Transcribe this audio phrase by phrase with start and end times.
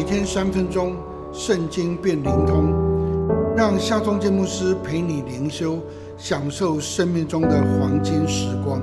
[0.00, 0.96] 每天三分钟，
[1.30, 2.72] 圣经变灵通，
[3.54, 5.78] 让夏忠建牧师陪你灵修，
[6.16, 8.80] 享受生命中的黄金时光。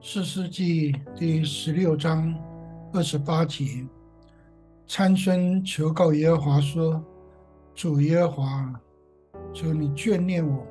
[0.00, 2.34] 四世纪第十六章
[2.94, 3.86] 二十八节，
[4.88, 7.04] 参孙求告耶和华说
[7.76, 8.80] ：“主耶和华，
[9.52, 10.66] 求你眷念我，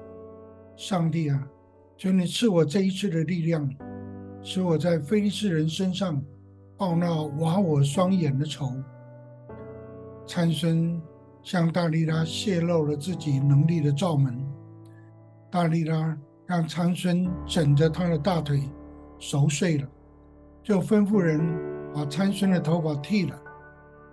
[0.75, 1.39] 上帝啊！”
[1.97, 3.69] 求你赐我这一次的力量，
[4.47, 6.21] 使我在非利士人身上
[6.77, 8.71] 报那挖我双眼的仇。
[10.27, 11.01] 参孙
[11.41, 14.39] 向大力拉泄露了自己能力的罩门，
[15.49, 18.69] 大力拉让参孙枕着他的大腿
[19.17, 19.87] 熟睡了，
[20.61, 21.41] 就吩咐人
[21.91, 23.35] 把参孙的头发剃了。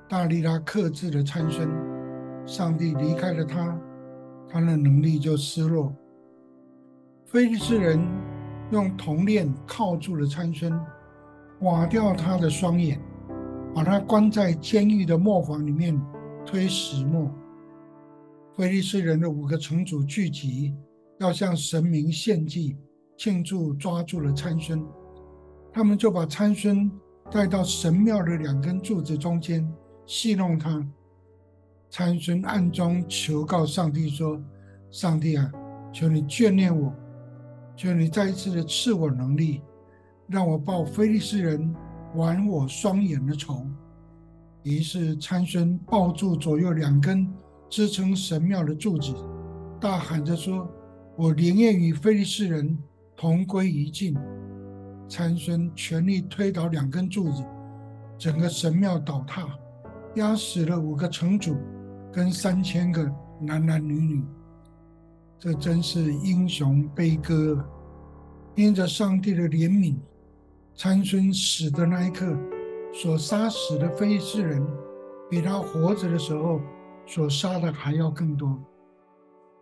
[0.09, 1.69] 大力拉克制了参孙，
[2.47, 3.79] 上帝离开了他，
[4.49, 5.95] 他的能力就失落。
[7.27, 8.01] 菲利斯人
[8.73, 10.73] 用铜链铐住了参孙，
[11.61, 12.99] 挖掉他的双眼，
[13.75, 16.01] 把他关在监狱的磨坊里面
[16.47, 17.31] 推石磨。
[18.57, 20.75] 菲利斯人的五个城主聚集，
[21.21, 22.79] 要向神明献祭
[23.19, 24.83] 庆祝抓住了参孙。
[25.71, 26.91] 他们就把参孙
[27.31, 29.71] 带到神庙的两根柱子中间
[30.07, 30.83] 戏弄他。
[31.91, 34.43] 参孙暗中求告上帝说
[34.91, 35.53] ：“上帝啊，
[35.93, 36.91] 求你眷恋我。”
[37.77, 39.63] 求你再一次的赐我能力，
[40.29, 41.75] 让我报菲利斯人
[42.15, 43.67] 剜我双眼的仇。
[44.63, 47.29] 于是参孙抱住左右两根
[47.69, 49.15] 支撑神庙的柱子，
[49.81, 50.69] 大喊着说
[51.17, 52.79] ：“我宁愿与菲利斯人
[53.17, 54.17] 同归于尽。”
[55.09, 57.45] 参孙全力推倒两根柱子，
[58.17, 59.49] 整个神庙倒塌，
[60.15, 61.57] 压死了五个城主
[62.13, 64.25] 跟三千个男男女女。
[65.43, 67.69] 这真是英雄悲歌。
[68.55, 69.97] 因着上帝的怜悯，
[70.77, 72.39] 参孙死的那一刻，
[72.95, 74.65] 所杀死的非利士人，
[75.29, 76.61] 比他活着的时候
[77.05, 78.57] 所杀的还要更多。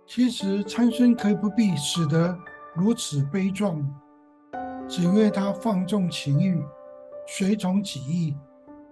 [0.07, 2.39] 其实参孙可以不必死得
[2.75, 3.83] 如此悲壮，
[4.87, 6.63] 只因为他放纵情欲，
[7.27, 8.37] 随从己意。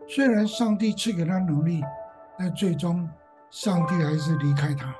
[0.06, 1.82] 虽然上帝赐给他能力，
[2.38, 3.06] 但最终
[3.50, 4.96] 上帝还是离开他。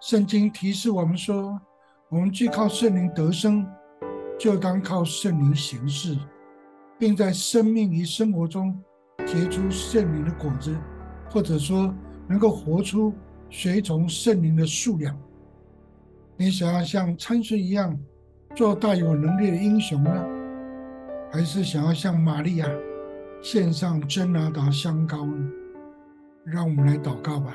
[0.00, 1.60] 圣经提示我们说
[2.08, 3.66] ：“我们既靠圣灵得生，
[4.38, 6.16] 就当靠圣灵行事，
[6.98, 8.82] 并在生命与生活中
[9.26, 10.74] 结出圣灵的果子，
[11.30, 11.94] 或者说
[12.26, 13.12] 能够活出
[13.50, 15.14] 随从圣灵的数量。”
[16.38, 17.94] 你想要像参孙一样
[18.56, 20.26] 做大有能力的英雄呢，
[21.30, 22.66] 还是想要像玛利亚
[23.42, 25.50] 献上真拿达香膏呢？
[26.46, 27.54] 让我们来祷告吧，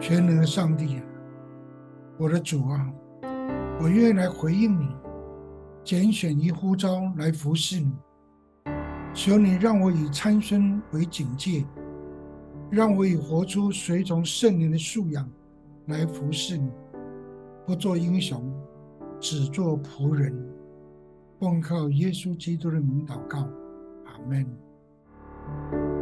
[0.00, 1.02] 全能的上帝啊。
[2.16, 2.92] 我的主啊，
[3.80, 4.88] 我愿意来回应你，
[5.82, 7.92] 拣选一呼召来服侍你。
[9.12, 11.64] 求你让我以参孙为警戒，
[12.70, 15.28] 让我以活出随从圣灵的素养
[15.86, 16.70] 来服侍你，
[17.66, 18.42] 不做英雄，
[19.18, 20.32] 只做仆人。
[21.40, 23.38] 奉靠耶稣基督的名祷告，
[24.06, 25.93] 阿门。